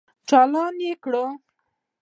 [0.29, 1.13] چالان يې کړ.